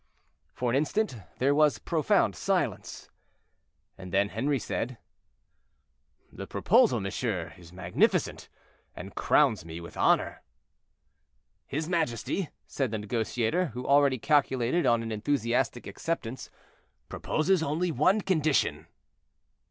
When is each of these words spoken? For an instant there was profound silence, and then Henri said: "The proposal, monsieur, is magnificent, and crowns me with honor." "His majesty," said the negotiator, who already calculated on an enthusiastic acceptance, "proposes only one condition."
For 0.55 0.71
an 0.71 0.75
instant 0.75 1.15
there 1.37 1.53
was 1.53 1.77
profound 1.77 2.35
silence, 2.35 3.11
and 3.99 4.11
then 4.11 4.29
Henri 4.29 4.57
said: 4.57 4.97
"The 6.33 6.47
proposal, 6.47 6.99
monsieur, 6.99 7.53
is 7.55 7.71
magnificent, 7.71 8.49
and 8.95 9.13
crowns 9.13 9.63
me 9.63 9.79
with 9.79 9.95
honor." 9.95 10.41
"His 11.67 11.87
majesty," 11.87 12.49
said 12.65 12.89
the 12.89 12.97
negotiator, 12.97 13.67
who 13.75 13.85
already 13.85 14.17
calculated 14.17 14.87
on 14.87 15.03
an 15.03 15.11
enthusiastic 15.11 15.85
acceptance, 15.85 16.49
"proposes 17.07 17.61
only 17.61 17.91
one 17.91 18.21
condition." 18.21 18.87